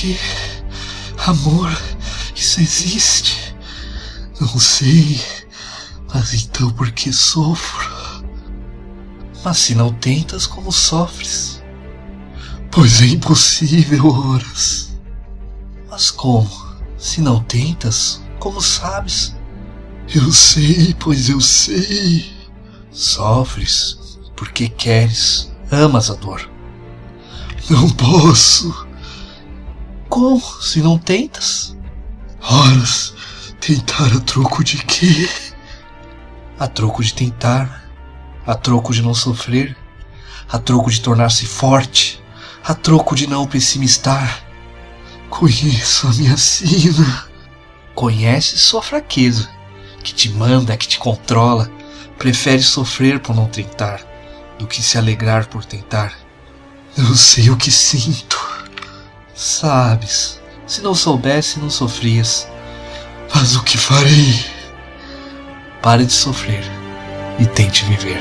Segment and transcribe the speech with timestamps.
[0.00, 0.18] que
[1.26, 1.70] amor
[2.34, 3.54] isso existe.
[4.40, 5.20] Não sei,
[6.14, 7.90] mas então por que sofro?
[9.44, 11.62] Mas se não tentas, como sofres?
[12.70, 14.98] Pois é impossível, horas.
[15.90, 16.50] Mas como?
[16.96, 19.36] Se não tentas, como sabes?
[20.14, 22.32] Eu sei, pois eu sei.
[22.90, 26.50] Sofres porque queres, amas a dor.
[27.70, 28.84] Não posso.
[30.08, 31.76] Como se não tentas?
[32.42, 33.14] Horas,
[33.60, 35.28] tentar a troco de quê?
[36.58, 37.88] A troco de tentar,
[38.44, 39.76] a troco de não sofrer,
[40.48, 42.20] a troco de tornar-se forte,
[42.64, 44.42] a troco de não pessimistar.
[45.28, 47.26] Conheço a minha sina.
[47.94, 49.48] Conheces sua fraqueza,
[50.02, 51.70] que te manda, que te controla.
[52.18, 54.00] Prefere sofrer por não tentar
[54.58, 56.29] do que se alegrar por tentar.
[56.96, 58.38] Eu sei o que sinto.
[59.34, 62.46] Sabes, se não soubesse, não sofrias.
[63.34, 64.44] Mas o que farei?
[65.80, 66.64] Pare de sofrer
[67.38, 68.20] e tente viver.